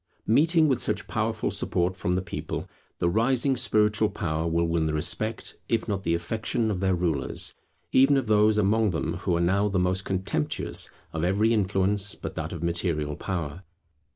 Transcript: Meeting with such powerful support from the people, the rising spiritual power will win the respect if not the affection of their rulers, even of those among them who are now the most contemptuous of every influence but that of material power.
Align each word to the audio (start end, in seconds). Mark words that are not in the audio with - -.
Meeting 0.25 0.67
with 0.67 0.81
such 0.81 1.05
powerful 1.07 1.51
support 1.51 1.95
from 1.95 2.13
the 2.13 2.23
people, 2.23 2.67
the 2.97 3.07
rising 3.07 3.55
spiritual 3.55 4.09
power 4.09 4.47
will 4.47 4.65
win 4.67 4.87
the 4.87 4.95
respect 4.95 5.59
if 5.69 5.87
not 5.87 6.01
the 6.01 6.15
affection 6.15 6.71
of 6.71 6.79
their 6.79 6.95
rulers, 6.95 7.53
even 7.91 8.17
of 8.17 8.25
those 8.25 8.57
among 8.57 8.89
them 8.89 9.17
who 9.17 9.35
are 9.35 9.39
now 9.39 9.67
the 9.69 9.77
most 9.77 10.03
contemptuous 10.03 10.89
of 11.13 11.23
every 11.23 11.53
influence 11.53 12.15
but 12.15 12.33
that 12.33 12.51
of 12.51 12.63
material 12.63 13.15
power. 13.15 13.61